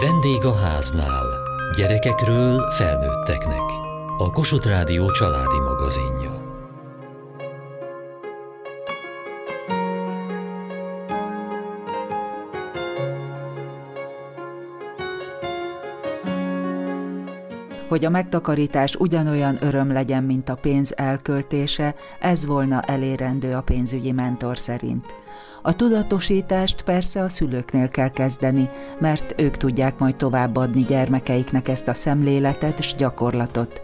[0.00, 1.26] Vendég a háznál.
[1.76, 3.62] Gyerekekről felnőtteknek.
[4.18, 6.42] A Kossuth Rádió családi magazinja.
[17.88, 24.12] Hogy a megtakarítás ugyanolyan öröm legyen, mint a pénz elköltése, ez volna elérendő a pénzügyi
[24.12, 25.23] mentor szerint.
[25.66, 28.68] A tudatosítást persze a szülőknél kell kezdeni,
[28.98, 33.82] mert ők tudják majd továbbadni gyermekeiknek ezt a szemléletet és gyakorlatot.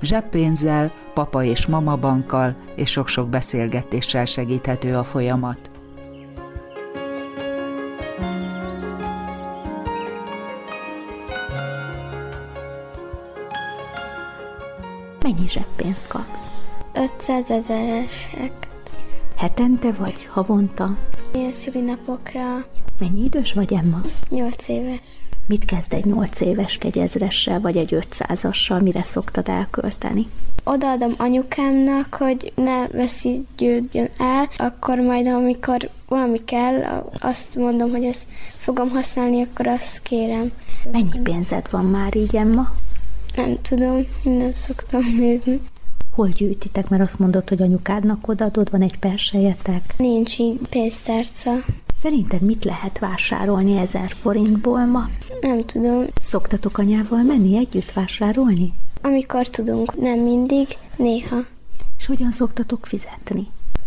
[0.00, 5.70] Zseppénzzel, papa és mama bankkal és sok-sok beszélgetéssel segíthető a folyamat.
[15.22, 16.40] Mennyi zseppénzt kapsz?
[16.92, 18.52] 500 ezeresek.
[19.36, 20.96] Hetente vagy havonta?
[21.34, 22.66] Ilyen szülinapokra
[22.98, 24.00] Mennyi idős vagy, Emma?
[24.28, 25.00] 8 éves.
[25.46, 28.82] Mit kezd egy 8 éves kegyezressel, vagy egy 500-assal?
[28.82, 30.26] Mire szoktad elkölteni?
[30.64, 38.26] Odaadom anyukámnak, hogy ne veszígyődjön el, akkor majd amikor valami kell, azt mondom, hogy ezt
[38.56, 40.52] fogom használni, akkor azt kérem.
[40.92, 42.72] Mennyi pénzed van már így, Emma?
[43.36, 45.60] Nem tudom, nem szoktam nézni.
[46.14, 49.94] Hol gyűjtitek, mert azt mondod, hogy anyukádnak odaadod, van egy persejetek.
[49.96, 51.50] Nincs így pénztárca.
[51.94, 55.08] Szerinted mit lehet vásárolni ezer forintból ma?
[55.40, 56.06] Nem tudom.
[56.20, 58.72] Szoktatok anyával menni együtt vásárolni?
[59.02, 61.36] Amikor tudunk, nem mindig, néha.
[61.98, 63.46] És hogyan szoktatok fizetni?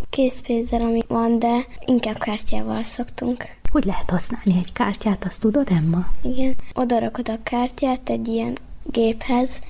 [0.09, 3.43] Készpénzzel, ami van, de inkább kártyával szoktunk.
[3.71, 6.07] Hogy lehet használni egy kártyát, azt tudod, Emma?
[6.21, 9.61] Igen, oda rakod a kártyát egy ilyen géphez,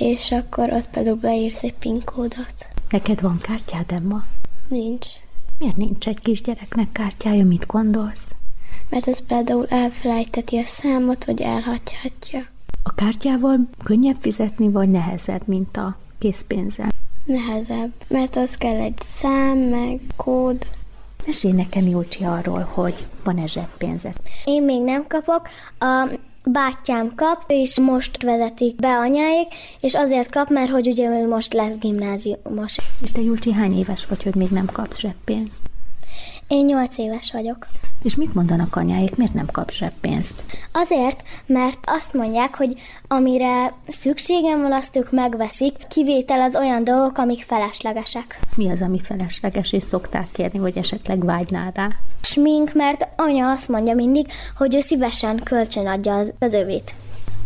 [0.00, 2.68] és akkor ott például beírsz egy PIN kódot.
[2.90, 4.24] Neked van kártyád, Emma?
[4.68, 5.06] Nincs.
[5.58, 8.30] Miért nincs egy kisgyereknek kártyája, mit gondolsz?
[8.88, 12.46] Mert az például elfelejteti a számot, vagy elhagyhatja.
[12.82, 16.88] A kártyával könnyebb fizetni, vagy nehezebb, mint a készpénzzel?
[17.24, 20.66] Nehezebb, mert az kell egy szám, meg kód.
[21.26, 24.16] Mesélj nekem, Júcsi, arról, hogy van-e zseppénzed.
[24.44, 26.08] Én még nem kapok, a
[26.46, 29.46] bátyám kap, és most vezetik be anyáik,
[29.80, 32.76] és azért kap, mert hogy ugye ő most lesz gimnáziumos.
[33.02, 35.60] És te, Júlcsi, hány éves vagy, hogy még nem kapsz zseppénzt?
[36.50, 37.66] Én nyolc éves vagyok.
[38.02, 40.42] És mit mondanak anyáik, miért nem kapsz zseppénzt?
[40.72, 47.18] Azért, mert azt mondják, hogy amire szükségem van, azt ők megveszik, kivétel az olyan dolgok,
[47.18, 48.38] amik feleslegesek.
[48.56, 51.88] Mi az, ami felesleges, és szokták kérni, hogy esetleg vágynál rá?
[52.20, 56.94] Smink, mert anya azt mondja mindig, hogy ő szívesen kölcsön adja az, az övét.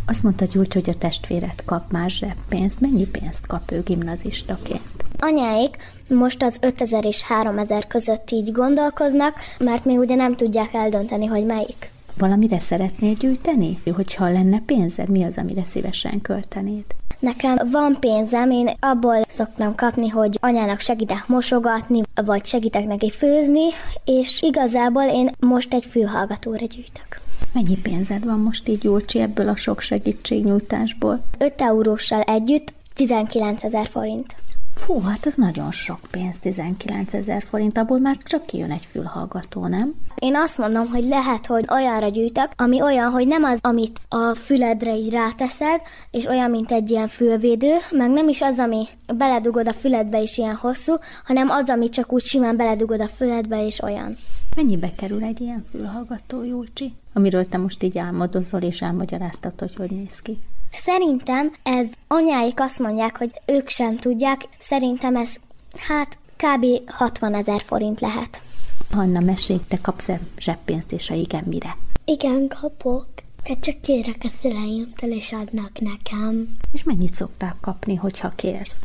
[0.07, 2.81] Azt mondta Gyurcs, hogy a testvéret kap más zseppénzt.
[2.81, 5.05] Mennyi pénzt kap ő gimnazistaként?
[5.19, 5.77] Anyáik
[6.09, 11.45] most az 5000 és 3000 között így gondolkoznak, mert még ugye nem tudják eldönteni, hogy
[11.45, 11.91] melyik.
[12.19, 13.79] Valamire szeretnél gyűjteni?
[13.95, 16.85] Hogyha lenne pénzed, mi az, amire szívesen költenéd?
[17.19, 23.69] Nekem van pénzem, én abból szoktam kapni, hogy anyának segítek mosogatni, vagy segítek neki főzni,
[24.05, 27.21] és igazából én most egy fülhallgatóra gyűjtök.
[27.53, 31.23] Mennyi pénzed van most így, Júlcsi, ebből a sok segítségnyújtásból?
[31.39, 34.35] 5 euróssal együtt 19 ezer forint.
[34.75, 39.67] Fú, hát ez nagyon sok pénz, 19 ezer forint, abból már csak kijön egy fülhallgató,
[39.67, 39.95] nem?
[40.19, 44.35] Én azt mondom, hogy lehet, hogy olyanra gyűjtök, ami olyan, hogy nem az, amit a
[44.35, 45.81] füledre így ráteszed,
[46.11, 48.87] és olyan, mint egy ilyen fülvédő, meg nem is az, ami
[49.17, 53.67] beledugod a füledbe is ilyen hosszú, hanem az, ami csak úgy simán beledugod a füledbe,
[53.67, 54.17] és olyan.
[54.57, 56.93] Mennyibe kerül egy ilyen fülhallgató, Júlcsi?
[57.13, 60.39] Amiről te most így álmodozol, és elmagyaráztad, hogy hogy néz ki.
[60.75, 64.49] Szerintem ez anyáik azt mondják, hogy ők sem tudják.
[64.59, 65.37] Szerintem ez
[65.77, 66.91] hát kb.
[66.91, 68.43] 60 ezer forint lehet.
[68.91, 71.77] Hanna, mesélj, te kapsz-e zseppénzt, és ha igen, mire?
[72.05, 73.07] Igen, kapok.
[73.49, 76.49] De csak kérek a szüleimtől, és adnak nekem.
[76.73, 78.81] És mennyit szoktál kapni, hogyha kérsz?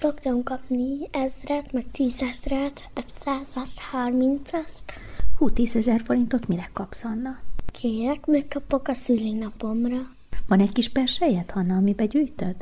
[0.00, 4.84] Szoktam kapni ezret, meg tízezret, ötszázas, harmincast.
[5.38, 7.38] Hú, tízezer forintot mire kapsz, Anna?
[7.72, 10.16] Kérek, megkapok a szülinapomra.
[10.48, 12.56] Van egy kis persejed, Hanna, amibe gyűjtöd?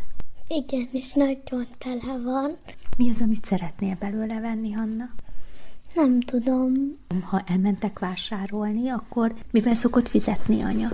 [0.49, 2.57] Igen, és nagyon tele van.
[2.97, 5.11] Mi az, amit szeretnél belőle venni, Hanna?
[5.95, 6.73] Nem tudom.
[7.23, 10.89] Ha elmentek vásárolni, akkor mivel szokott fizetni anya?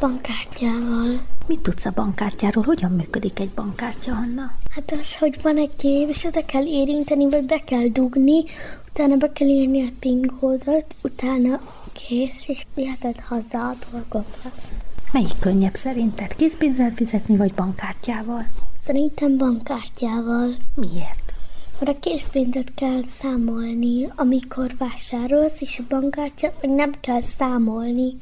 [0.00, 1.20] Bankkártyával.
[1.46, 2.64] Mit tudsz a bankkártyáról?
[2.64, 4.52] Hogyan működik egy bankkártya, Hanna?
[4.74, 8.44] Hát az, hogy van egy gép, és oda kell érinteni, vagy be kell dugni,
[8.88, 11.60] utána be kell írni a PIN kódot, utána
[11.92, 14.38] kész, és viheted haza a dolgokat.
[15.12, 16.36] Melyik könnyebb szerinted?
[16.36, 18.46] Készpénzzel fizetni, vagy bankkártyával?
[18.84, 20.56] Szerintem bankkártyával.
[20.74, 21.32] Miért?
[21.80, 28.16] Mert a készpénzet kell számolni, amikor vásárolsz, és a bankkártya meg nem kell számolni.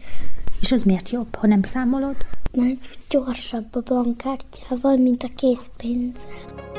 [0.60, 2.16] És az miért jobb, ha nem számolod?
[2.52, 6.77] Mert gyorsabb a bankkártyával, mint a készpénzzel.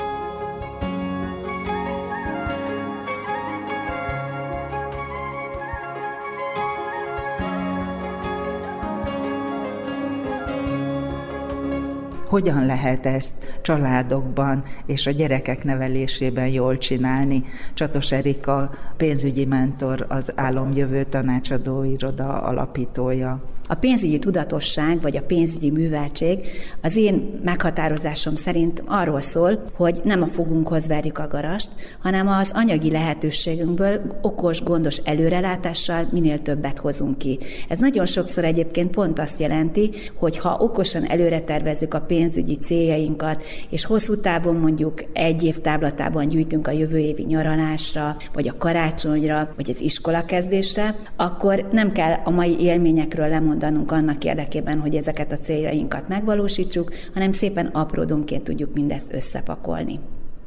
[12.29, 17.43] Hogyan lehet ezt családokban és a gyerekek nevelésében jól csinálni?
[17.73, 23.41] Csatos Erika, pénzügyi mentor, az Álomjövő tanácsadó iroda alapítója.
[23.71, 26.39] A pénzügyi tudatosság vagy a pénzügyi műveltség
[26.81, 31.69] az én meghatározásom szerint arról szól, hogy nem a fogunkhoz verjük a garast,
[32.01, 37.39] hanem az anyagi lehetőségünkből okos, gondos előrelátással minél többet hozunk ki.
[37.67, 43.43] Ez nagyon sokszor egyébként pont azt jelenti, hogy ha okosan előre tervezzük a pénzügyi céljainkat,
[43.69, 49.49] és hosszú távon mondjuk egy év táblatában gyűjtünk a jövő évi nyaralásra, vagy a karácsonyra,
[49.55, 55.31] vagy az iskolakezdésre, akkor nem kell a mai élményekről lemondani, mondanunk annak érdekében, hogy ezeket
[55.31, 59.99] a céljainkat megvalósítsuk, hanem szépen apródonként tudjuk mindezt összepakolni.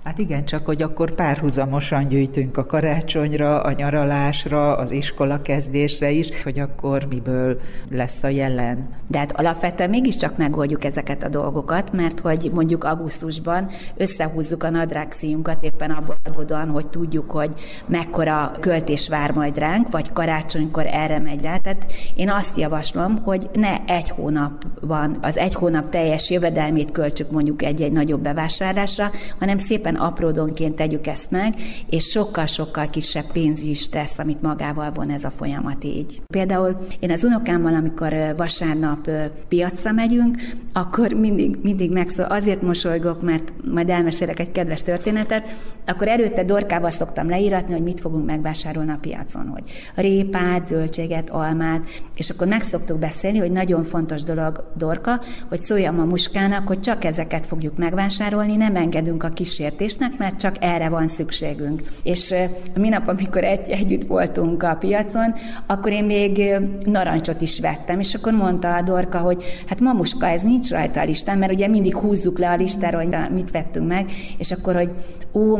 [0.05, 6.43] Hát igen, csak hogy akkor párhuzamosan gyűjtünk a karácsonyra, a nyaralásra, az iskola kezdésre is,
[6.43, 7.61] hogy akkor miből
[7.91, 8.89] lesz a jelen.
[9.07, 15.63] De hát alapvetően mégiscsak megoldjuk ezeket a dolgokat, mert hogy mondjuk augusztusban összehúzzuk a nadrágszíjunkat
[15.63, 17.51] éppen abból adódóan, hogy tudjuk, hogy
[17.87, 21.57] mekkora költés vár majd ránk, vagy karácsonykor erre megy rá.
[21.57, 27.63] Tehát én azt javaslom, hogy ne egy hónapban, az egy hónap teljes jövedelmét költsük mondjuk
[27.63, 31.55] egy-egy nagyobb bevásárlásra, hanem szépen szépen apródonként tegyük ezt meg,
[31.91, 36.21] és sokkal-sokkal kisebb pénzügyi stressz, amit magával von ez a folyamat így.
[36.31, 39.11] Például én az unokámmal, amikor vasárnap
[39.49, 40.37] piacra megyünk,
[40.73, 45.49] akkor mindig, mindig megszól, azért mosolygok, mert majd elmesélek egy kedves történetet,
[45.87, 49.63] akkor előtte dorkával szoktam leíratni, hogy mit fogunk megvásárolni a piacon, hogy
[49.95, 51.83] répát, zöldséget, almát,
[52.15, 56.81] és akkor meg szoktuk beszélni, hogy nagyon fontos dolog, dorka, hogy szóljam a muskának, hogy
[56.81, 61.83] csak ezeket fogjuk megvásárolni, nem engedünk a kísért fizetésnek, mert csak erre van szükségünk.
[62.03, 62.35] És
[62.75, 65.35] a minap, amikor egy, együtt voltunk a piacon,
[65.67, 66.55] akkor én még
[66.87, 71.05] narancsot is vettem, és akkor mondta a Dorka, hogy hát mamuska, ez nincs rajta a
[71.05, 74.91] listán, mert ugye mindig húzzuk le a listára, hogy mit vettünk meg, és akkor, hogy
[75.33, 75.57] ú,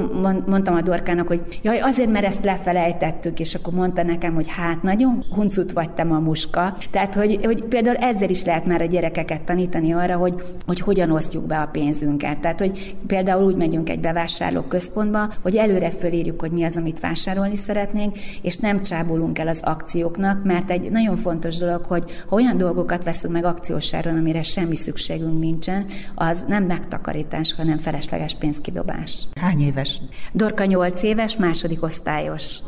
[0.47, 4.83] mondtam a Dorkának, hogy jaj, azért, mert ezt lefelejtettük, és akkor mondta nekem, hogy hát
[4.83, 6.77] nagyon huncut vagy te mamuska.
[6.91, 10.35] Tehát, hogy, hogy például ezzel is lehet már a gyerekeket tanítani arra, hogy,
[10.67, 12.39] hogy hogyan osztjuk be a pénzünket.
[12.39, 17.01] Tehát, hogy például úgy megyünk egy bevásárló központba, hogy előre fölírjuk, hogy mi az, amit
[17.01, 22.37] vásárolni szeretnénk, és nem csábulunk el az akcióknak, mert egy nagyon fontos dolog, hogy ha
[22.37, 29.29] olyan dolgokat veszünk meg akciósáron, amire semmi szükségünk nincsen, az nem megtakarítás, hanem felesleges pénzkidobás.
[29.41, 30.01] Hány éves?
[30.33, 32.59] Dorka 8 éves, második osztályos.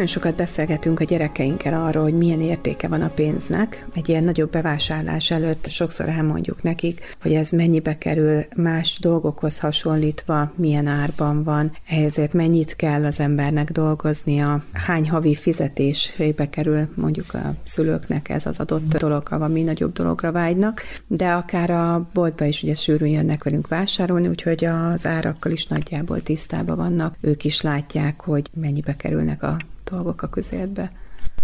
[0.00, 3.86] Nagyon sokat beszélgetünk a gyerekeinkkel arról, hogy milyen értéke van a pénznek.
[3.94, 10.52] Egy ilyen nagyobb bevásárlás előtt sokszor elmondjuk nekik, hogy ez mennyibe kerül más dolgokhoz hasonlítva,
[10.56, 17.54] milyen árban van, ezért mennyit kell az embernek dolgoznia, hány havi fizetésébe kerül mondjuk a
[17.64, 22.62] szülőknek ez az adott dolog, ha mi nagyobb dologra vágynak, de akár a boltba is
[22.62, 28.20] ugye sűrűn jönnek velünk vásárolni, úgyhogy az árakkal is nagyjából tisztában vannak, ők is látják,
[28.20, 29.56] hogy mennyibe kerülnek a
[29.90, 30.90] dolgok a közérbe.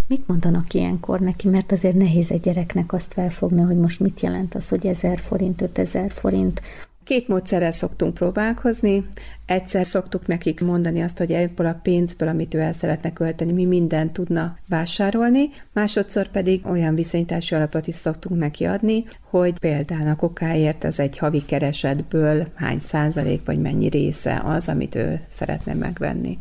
[0.07, 4.55] Mit mondanak ilyenkor neki, mert azért nehéz egy gyereknek azt felfogni, hogy most mit jelent
[4.55, 6.61] az, hogy 1000 forint, 5000 forint.
[7.07, 9.05] Két módszerrel szoktunk próbálkozni.
[9.45, 13.65] Egyszer szoktuk nekik mondani azt, hogy ebből a pénzből, amit ő el szeretne költeni, mi
[13.65, 20.15] mindent tudna vásárolni, másodszor pedig olyan viszonyítási alapot is szoktunk neki adni, hogy például a
[20.15, 26.37] kokáért az egy havi keresetből hány százalék vagy mennyi része az, amit ő szeretne megvenni.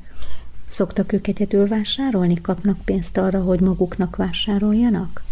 [0.66, 2.40] Szoktak ők egyedül vásárolni?
[2.40, 5.22] Kapnak pénzt arra, hogy maguknak vásároljanak?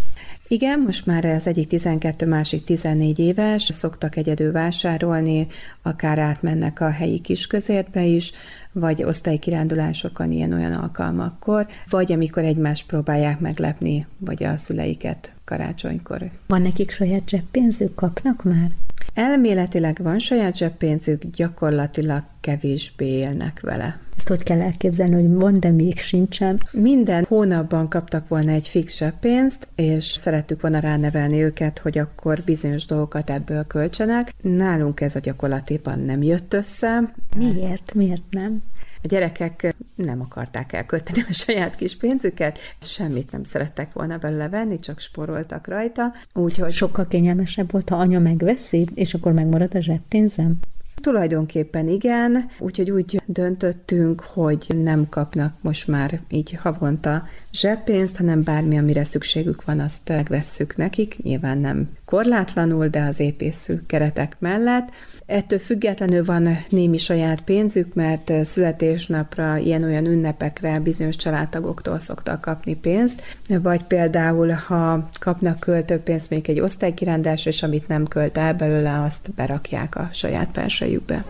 [0.49, 5.47] Igen, most már az egyik 12, másik 14 éves, szoktak egyedül vásárolni,
[5.83, 8.33] akár átmennek a helyi kisközértbe is,
[8.73, 16.31] vagy osztálykirándulásokon ilyen-olyan alkalmakkor, vagy amikor egymást próbálják meglepni, vagy a szüleiket karácsonykor.
[16.47, 18.71] Van nekik saját zseppénzük, kapnak már?
[19.15, 23.99] Elméletileg van saját zseppénzük, gyakorlatilag kevésbé élnek vele.
[24.17, 26.61] Ezt hogy kell elképzelni, hogy van, de még sincsen?
[26.73, 32.87] Minden hónapban kaptak volna egy fix pénzt, és szerettük volna ránevelni őket, hogy akkor bizonyos
[32.87, 34.35] dolgokat ebből költsenek.
[34.43, 37.13] Nálunk ez a gyakorlatiban nem jött össze.
[37.37, 37.95] Miért?
[37.95, 38.63] Miért nem?
[39.05, 44.79] A gyerekek nem akarták elkölteni a saját kis pénzüket, semmit nem szerettek volna belőle venni,
[44.79, 46.13] csak sporoltak rajta.
[46.35, 46.73] Úgyhogy...
[46.73, 50.59] Sokkal kényelmesebb volt, ha anya megveszi, és akkor megmarad a zseppénzem?
[50.95, 58.79] Tulajdonképpen igen, úgyhogy úgy döntöttünk, hogy nem kapnak most már így havonta zseppénzt, hanem bármi,
[58.79, 61.17] amire szükségük van, azt megvesszük nekik.
[61.23, 64.89] Nyilván nem korlátlanul, de az épészű keretek mellett.
[65.27, 73.23] Ettől függetlenül van némi saját pénzük, mert születésnapra, ilyen-olyan ünnepekre bizonyos családtagoktól szoktak kapni pénzt,
[73.49, 79.35] vagy például, ha kapnak költőpénzt még egy osztálykirendásra, és amit nem költ el belőle, azt
[79.35, 81.25] berakják a saját persejükbe.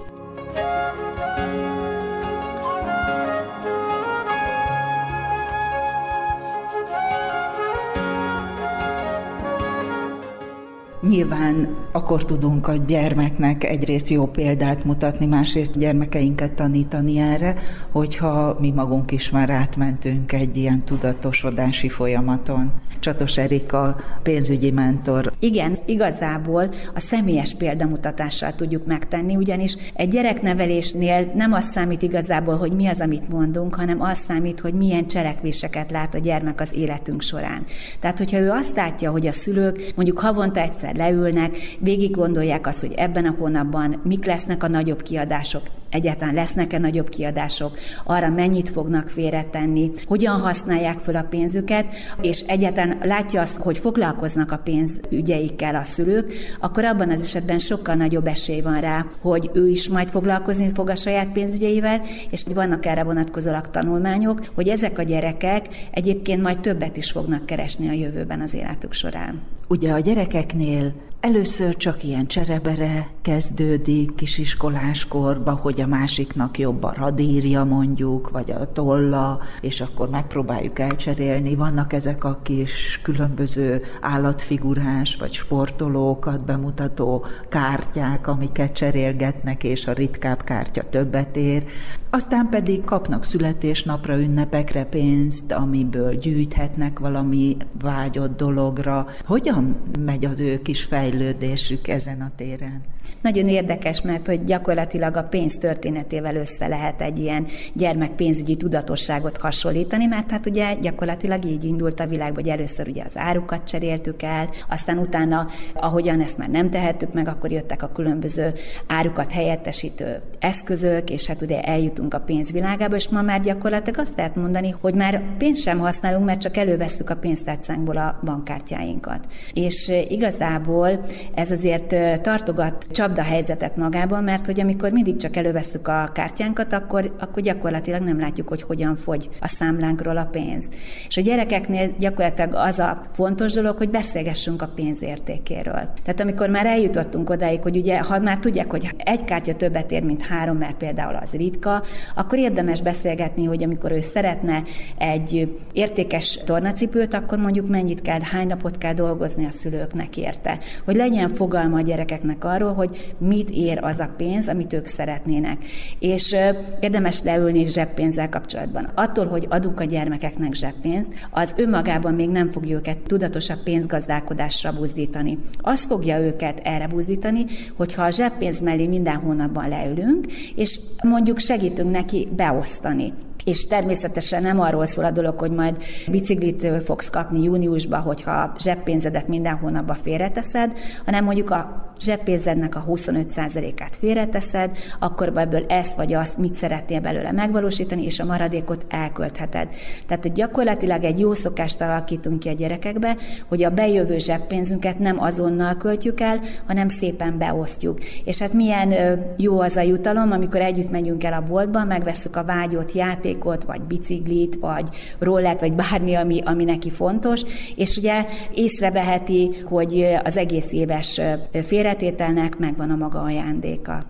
[11.04, 17.54] Nyilván akkor tudunk a gyermeknek egyrészt jó példát mutatni, másrészt gyermekeinket tanítani erre,
[17.90, 22.72] hogyha mi magunk is már átmentünk egy ilyen tudatosodási folyamaton.
[23.00, 25.32] Csatos Erika, pénzügyi mentor.
[25.38, 32.72] Igen, igazából a személyes példamutatással tudjuk megtenni, ugyanis egy gyereknevelésnél nem az számít igazából, hogy
[32.72, 37.22] mi az, amit mondunk, hanem az számít, hogy milyen cselekvéseket lát a gyermek az életünk
[37.22, 37.64] során.
[38.00, 42.80] Tehát, hogyha ő azt látja, hogy a szülők mondjuk havonta egyszer leülnek, végig gondolják azt,
[42.80, 48.70] hogy ebben a hónapban mik lesznek a nagyobb kiadások, egyáltalán lesznek-e nagyobb kiadások, arra mennyit
[48.70, 51.84] fognak félretenni, hogyan használják fel a pénzüket,
[52.20, 57.94] és egyáltalán látja azt, hogy foglalkoznak a pénzügyeikkel a szülők, akkor abban az esetben sokkal
[57.94, 62.86] nagyobb esély van rá, hogy ő is majd foglalkozni fog a saját pénzügyeivel, és vannak
[62.86, 68.40] erre vonatkozólag tanulmányok, hogy ezek a gyerekek egyébként majd többet is fognak keresni a jövőben
[68.40, 69.40] az életük során.
[69.68, 70.92] Ugye a gyerekeknél
[71.24, 78.72] Először csak ilyen cserebere kezdődik kisiskoláskorba, hogy a másiknak jobb a radírja mondjuk, vagy a
[78.72, 81.54] tolla, és akkor megpróbáljuk elcserélni.
[81.54, 90.44] Vannak ezek a kis különböző állatfigurás, vagy sportolókat bemutató kártyák, amiket cserélgetnek, és a ritkább
[90.44, 91.64] kártya többet ér.
[92.10, 99.06] Aztán pedig kapnak születésnapra, ünnepekre pénzt, amiből gyűjthetnek valami vágyott dologra.
[99.24, 102.82] Hogyan megy az ő kis fejlődésük ezen a téren?
[103.22, 110.06] Nagyon érdekes, mert hogy gyakorlatilag a pénz történetével össze lehet egy ilyen gyermekpénzügyi tudatosságot hasonlítani,
[110.06, 114.48] mert hát ugye gyakorlatilag így indult a világ, hogy először ugye az árukat cseréltük el,
[114.68, 118.52] aztán utána, ahogyan ezt már nem tehettük meg, akkor jöttek a különböző
[118.86, 124.36] árukat helyettesítő eszközök, és hát ugye eljutunk a pénzvilágába, és ma már gyakorlatilag azt lehet
[124.36, 129.26] mondani, hogy már pénzt sem használunk, mert csak elővesztük a pénztárcánkból a bankkártyáinkat.
[129.52, 131.03] És igazából
[131.34, 137.14] ez azért tartogat csapda helyzetet magában, mert hogy amikor mindig csak előveszük a kártyánkat, akkor,
[137.18, 140.68] akkor gyakorlatilag nem látjuk, hogy hogyan fogy a számlánkról a pénz.
[141.08, 145.88] És a gyerekeknél gyakorlatilag az a fontos dolog, hogy beszélgessünk a pénz értékéről.
[146.02, 150.02] Tehát amikor már eljutottunk odáig, hogy ugye, ha már tudják, hogy egy kártya többet ér,
[150.02, 151.82] mint három, mert például az ritka,
[152.14, 154.62] akkor érdemes beszélgetni, hogy amikor ő szeretne
[154.98, 160.58] egy értékes tornacipőt, akkor mondjuk mennyit kell, hány napot kell dolgozni a szülőknek érte.
[160.84, 165.64] Hogy legyen fogalma a gyerekeknek arról, hogy mit ér az a pénz, amit ők szeretnének.
[165.98, 166.36] És
[166.80, 168.88] érdemes leülni zseppénzzel kapcsolatban.
[168.94, 175.38] Attól, hogy adunk a gyermekeknek zseppénzt, az önmagában még nem fogja őket tudatosabb pénzgazdálkodásra buzdítani.
[175.60, 177.44] Az fogja őket erre buzdítani,
[177.76, 183.12] hogyha a zseppénz mellé minden hónapban leülünk, és mondjuk segítünk neki beosztani
[183.44, 189.28] és természetesen nem arról szól a dolog, hogy majd biciklit fogsz kapni júniusban, hogyha zseppénzedet
[189.28, 196.38] minden hónapban félreteszed, hanem mondjuk a zseppénzednek a 25%-át félreteszed, akkor ebből ezt vagy azt
[196.38, 199.68] mit szeretnél belőle megvalósítani, és a maradékot elköltheted.
[200.06, 203.16] Tehát, hogy gyakorlatilag egy jó szokást alakítunk ki a gyerekekbe,
[203.48, 207.98] hogy a bejövő zseppénzünket nem azonnal költjük el, hanem szépen beosztjuk.
[208.24, 208.94] És hát milyen
[209.36, 213.80] jó az a jutalom, amikor együtt megyünk el a boltba, megveszük a vágyott játékot, vagy
[213.80, 217.42] biciklit, vagy rollet, vagy bármi, ami, ami neki fontos,
[217.76, 221.20] és ugye észreveheti, hogy az egész éves
[221.62, 224.02] fél félretételnek megvan a maga ajándéka.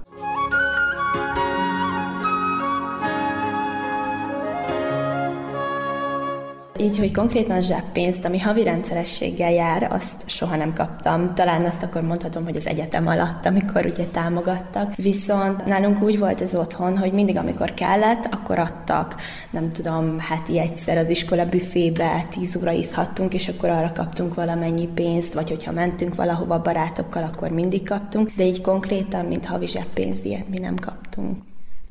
[6.85, 11.35] Így, hogy konkrétan zseppénzt, ami havi rendszerességgel jár, azt soha nem kaptam.
[11.35, 14.95] Talán azt akkor mondhatom, hogy az egyetem alatt, amikor ugye támogattak.
[14.95, 19.15] Viszont nálunk úgy volt ez otthon, hogy mindig, amikor kellett, akkor adtak.
[19.51, 24.89] Nem tudom, heti egyszer az iskola büfébe 10 óra iszhattunk, és akkor arra kaptunk valamennyi
[24.95, 28.31] pénzt, vagy hogyha mentünk valahova barátokkal, akkor mindig kaptunk.
[28.37, 31.37] De így konkrétan, mint havi zseppénz, ilyet mi nem kaptunk.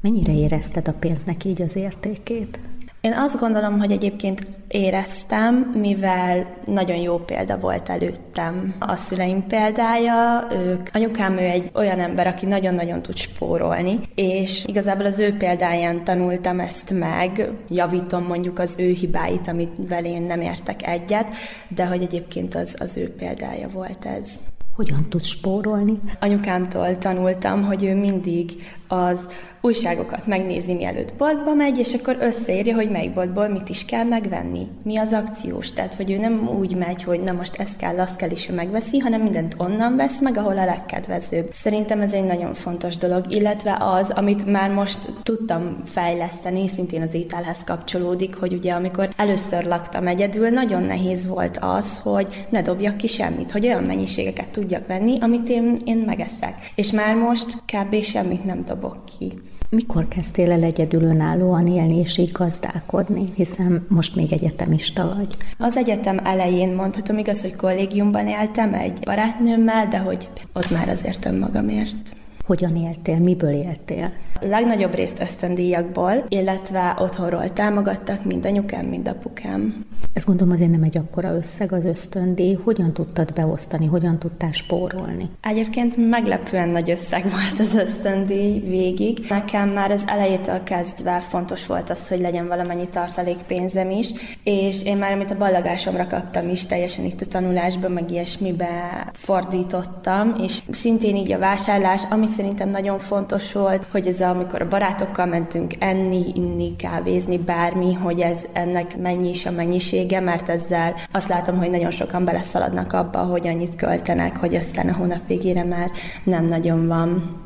[0.02, 2.60] Mennyire érezted a pénznek így az értékét?
[3.04, 8.76] Én azt gondolom, hogy egyébként éreztem, mivel nagyon jó példa volt előttem.
[8.80, 15.06] A szüleim példája, ők, anyukám ő egy olyan ember, aki nagyon-nagyon tud spórolni, és igazából
[15.06, 20.88] az ő példáján tanultam ezt meg, javítom mondjuk az ő hibáit, amit én nem értek
[20.88, 21.28] egyet,
[21.68, 24.28] de hogy egyébként az, az ő példája volt ez.
[24.76, 26.00] Hogyan tudsz spórolni?
[26.20, 28.52] Anyukámtól tanultam, hogy ő mindig
[28.94, 29.28] az
[29.62, 34.68] újságokat megnézi, mielőtt boltba megy, és akkor összeírja, hogy melyik boltból mit is kell megvenni.
[34.84, 35.72] Mi az akciós.
[35.72, 38.54] Tehát, hogy ő nem úgy megy, hogy na most ezt kell, azt kell, és ő
[38.54, 41.50] megveszi, hanem mindent onnan vesz meg, ahol a legkedvezőbb.
[41.54, 47.14] Szerintem ez egy nagyon fontos dolog, illetve az, amit már most tudtam fejleszteni, szintén az
[47.14, 52.98] ételhez kapcsolódik, hogy ugye amikor először laktam egyedül, nagyon nehéz volt az, hogy ne dobjak
[52.98, 56.72] ki semmit, hogy olyan mennyiségeket tudjak venni, amit én, én megeszek.
[56.76, 58.02] És már most kb.
[58.02, 59.34] semmit nem dobok ki.
[59.70, 65.38] Mikor kezdtél el egyedül önállóan élni és így gazdálkodni, hiszen most még egyetemista vagy?
[65.58, 71.26] Az egyetem elején mondhatom igaz, hogy kollégiumban éltem egy barátnőmmel, de hogy ott már azért
[71.26, 72.16] önmagamért.
[72.54, 74.12] Hogyan éltél, miből éltél?
[74.42, 79.86] A legnagyobb részt ösztöndíjakból, illetve otthonról támogattak mind anyukám, mind apukám.
[80.14, 82.58] Ez gondolom azért nem egy akkora összeg az ösztöndíj.
[82.64, 85.30] Hogyan tudtad beosztani, hogyan tudtál spórolni?
[85.42, 89.26] Egyébként meglepően nagy összeg volt az ösztöndíj végig.
[89.30, 94.10] Nekem már az elejétől kezdve fontos volt az, hogy legyen valamennyi tartalékpénzem is,
[94.44, 100.36] és én már amit a ballagásomra kaptam is, teljesen itt a tanulásban, meg ilyesmibe fordítottam,
[100.44, 104.68] és szintén így a vásárlás, ami szerintem nagyon fontos volt, hogy ez a, amikor a
[104.68, 110.94] barátokkal mentünk enni, inni, kávézni, bármi, hogy ez ennek mennyi is a mennyisége, mert ezzel
[111.12, 115.64] azt látom, hogy nagyon sokan beleszaladnak abba, hogy annyit költenek, hogy aztán a hónap végére
[115.64, 115.92] már
[116.24, 117.40] nem nagyon van.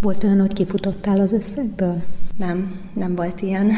[0.00, 2.02] Volt olyan, hogy kifutottál az összegből?
[2.38, 3.70] Nem, nem volt ilyen.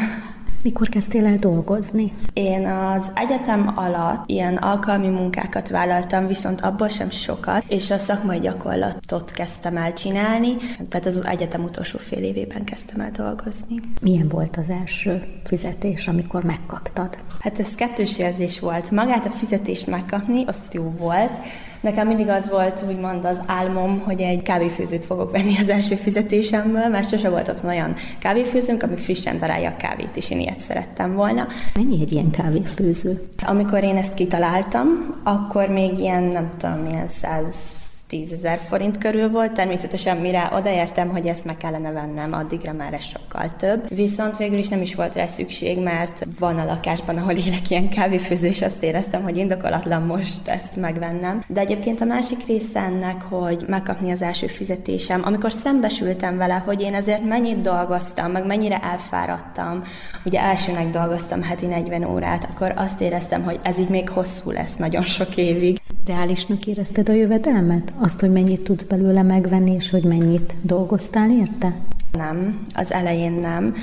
[0.63, 2.13] Mikor kezdtél el dolgozni?
[2.33, 8.39] Én az egyetem alatt ilyen alkalmi munkákat vállaltam, viszont abból sem sokat, és a szakmai
[8.39, 10.55] gyakorlatot kezdtem el csinálni,
[10.89, 13.75] tehát az egyetem utolsó fél évében kezdtem el dolgozni.
[14.01, 17.17] Milyen volt az első fizetés, amikor megkaptad?
[17.39, 18.91] Hát ez kettős érzés volt.
[18.91, 21.37] Magát a fizetést megkapni, az jó volt,
[21.81, 26.89] Nekem mindig az volt, úgymond az álmom, hogy egy kávéfőzőt fogok venni az első fizetésemmel.
[26.89, 31.13] mert sose volt otthon olyan kávéfőzőnk, ami frissen darálja a kávét, és én ilyet szerettem
[31.13, 31.47] volna.
[31.75, 33.21] Mennyi egy ilyen kávéfőző?
[33.45, 34.87] Amikor én ezt kitaláltam,
[35.23, 37.80] akkor még ilyen, nem tudom, ilyen 100
[38.11, 43.03] tízezer forint körül volt, természetesen mire odaértem, hogy ezt meg kellene vennem, addigra már ez
[43.03, 43.95] sokkal több.
[43.95, 47.89] Viszont végül is nem is volt rá szükség, mert van a lakásban, ahol élek ilyen
[47.89, 51.43] kávéfőző, és azt éreztem, hogy indokolatlan most ezt megvennem.
[51.47, 56.81] De egyébként a másik része ennek, hogy megkapni az első fizetésem, amikor szembesültem vele, hogy
[56.81, 59.83] én ezért mennyit dolgoztam, meg mennyire elfáradtam,
[60.25, 64.75] ugye elsőnek dolgoztam heti 40 órát, akkor azt éreztem, hogy ez így még hosszú lesz
[64.75, 65.80] nagyon sok évig.
[66.05, 67.93] Reálisnak érezted a jövedelmet?
[67.99, 71.75] Azt, hogy mennyit tudsz belőle megvenni, és hogy mennyit dolgoztál érte?
[72.11, 73.75] Nem, az elején nem.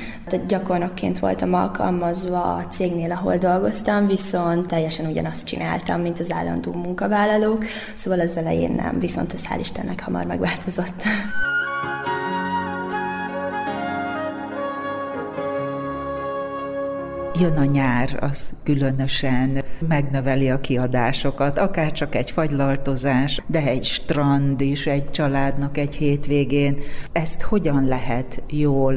[0.49, 7.65] Gyakornokként voltam alkalmazva a cégnél, ahol dolgoztam, viszont teljesen ugyanazt csináltam, mint az állandó munkavállalók,
[7.95, 11.03] szóval az elején nem, viszont ez hál' Istennek hamar megváltozott.
[17.41, 24.61] Jön a nyár, az különösen megnöveli a kiadásokat, akár csak egy fagylaltozás, de egy strand
[24.61, 26.79] is egy családnak egy hétvégén.
[27.13, 28.95] Ezt hogyan lehet jól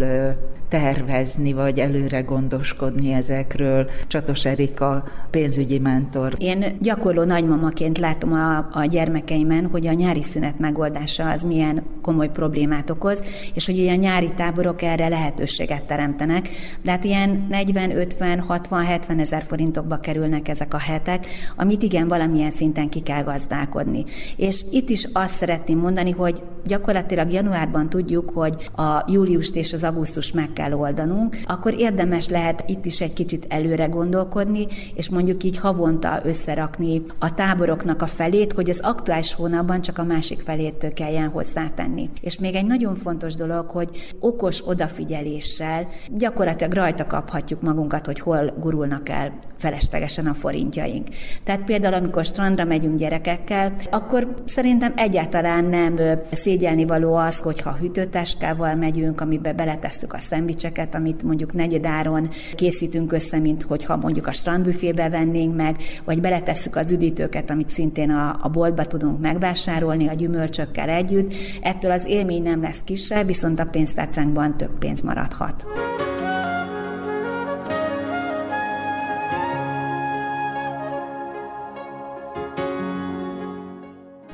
[0.72, 3.90] tervezni, vagy előre gondoskodni ezekről.
[4.08, 6.36] Csatos Erika, pénzügyi mentor.
[6.38, 12.30] Én gyakorló nagymamaként látom a, a gyermekeimen, hogy a nyári szünet megoldása az milyen komoly
[12.30, 13.24] problémát okoz,
[13.54, 16.50] és hogy ilyen nyári táborok erre lehetőséget teremtenek.
[16.84, 17.92] De hát ilyen 40,
[18.32, 23.24] 50, 60, 70 ezer forintokba kerülnek ezek a hetek, amit igen, valamilyen szinten ki kell
[23.24, 24.06] gazdálkodni.
[24.36, 29.84] És itt is azt szeretném mondani, hogy gyakorlatilag januárban tudjuk, hogy a júliust és az
[29.84, 35.44] augusztus meg kell oldanunk, akkor érdemes lehet itt is egy kicsit előre gondolkodni, és mondjuk
[35.44, 40.92] így havonta összerakni a táboroknak a felét, hogy az aktuális hónapban csak a másik felét
[40.94, 42.10] kelljen hozzátenni.
[42.22, 43.90] És még egy nagyon fontos dolog, hogy
[44.20, 51.08] okos odafigyeléssel gyakorlatilag rajta kaphatjuk magunkat, hogy hol gurulnak el feleslegesen a forintjaink.
[51.44, 55.96] Tehát például, amikor strandra megyünk gyerekekkel, akkor szerintem egyáltalán nem
[56.32, 63.40] szégyelni való az, hogyha hűtőtáskával megyünk, amiben beletesszük a szendvicseket, amit mondjuk negyedáron készítünk össze,
[63.40, 68.50] mint hogyha mondjuk a strandbüfébe vennénk meg, vagy beletesszük az üdítőket, amit szintén a, a
[68.50, 71.34] boltba tudunk megvásárolni a gyümölcsökkel együtt.
[71.62, 75.66] Ettől az élmény nem lesz kisebb, viszont a pénztárcánkban több pénz maradhat.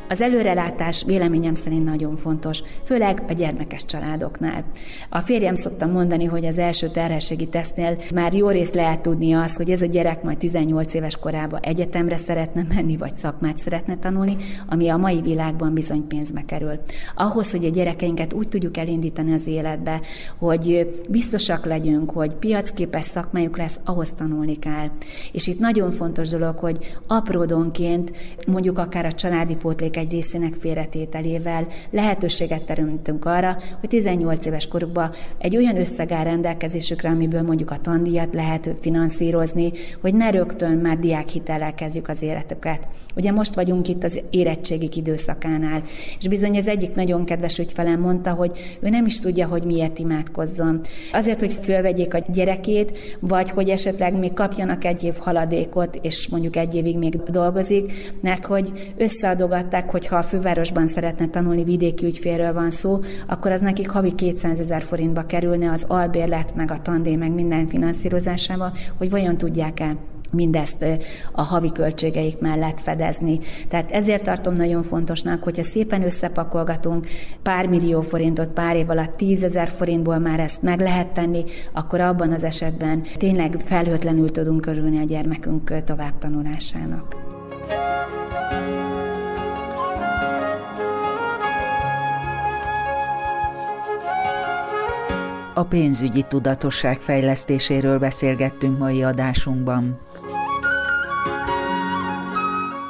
[0.10, 4.64] Az előrelátás véleményem szerint nagyon fontos, főleg a gyermekes családoknál.
[5.10, 9.56] A férjem szoktam mondani, hogy az első terhességi tesztnél már jó részt lehet tudni az,
[9.56, 14.36] hogy ez a gyerek majd 18 éves korában egyetemre szeretne menni, vagy szakmát szeretne tanulni,
[14.68, 16.80] ami a mai világban bizony pénzbe kerül.
[17.16, 20.02] Ahhoz, hogy a gyerekeinket úgy tudjuk elindítani az életbe,
[20.38, 24.90] hogy biztosak legyünk, hogy piacképes szakmájuk lesz, ahhoz tanulni kell.
[25.32, 28.12] És itt nagyon fontos dolog, hogy apródonként,
[28.48, 35.12] mondjuk akár a családi pótlék egy részének félretételével lehetőséget teremtünk arra, hogy 18 éves korukban
[35.38, 41.00] egy olyan összeg áll rendelkezésükre, amiből mondjuk a tandíjat lehet finanszírozni, hogy ne rögtön már
[41.00, 42.88] diákhitellel kezdjük az életüket.
[43.16, 45.84] Ugye most vagyunk itt az érettségi időszakánál,
[46.20, 50.00] és bizony az egyik nagyon kedves ügyfelem mondta, hogy ő nem is tudja, hogy miért
[50.00, 50.82] imádkozzon.
[51.14, 56.56] Azért, hogy fölvegyék a gyerekét, vagy hogy esetleg még kapjanak egy év haladékot, és mondjuk
[56.56, 62.54] egy évig még dolgozik, mert hogy összeadogatták, hogy ha a fővárosban szeretne tanulni, vidéki ügyfélről
[62.54, 67.16] van szó, akkor az nekik havi 200 ezer forintba kerülne az albérlet, meg a tandé,
[67.16, 69.96] meg minden finanszírozásába, hogy vajon tudják-e
[70.32, 70.86] mindezt
[71.32, 73.40] a havi költségeik mellett fedezni.
[73.68, 77.08] Tehát ezért tartom nagyon fontosnak, hogyha szépen összepakolgatunk
[77.42, 82.32] pár millió forintot pár év alatt, tízezer forintból már ezt meg lehet tenni, akkor abban
[82.32, 87.16] az esetben tényleg felhőtlenül tudunk örülni a gyermekünk továbbtanulásának.
[95.58, 100.00] A pénzügyi tudatosság fejlesztéséről beszélgettünk mai adásunkban.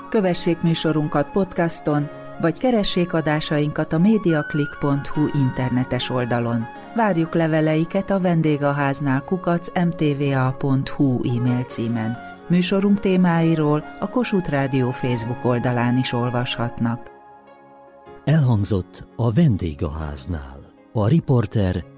[0.09, 2.09] Kövessék műsorunkat podcaston,
[2.41, 6.65] vagy keressék adásainkat a mediaclick.hu internetes oldalon.
[6.95, 12.17] Várjuk leveleiket a vendégháznál kukac mtva.hu e-mail címen.
[12.49, 17.11] Műsorunk témáiról a Kossuth Rádió Facebook oldalán is olvashatnak.
[18.23, 20.59] Elhangzott a vendégháznál.
[20.93, 21.95] A riporter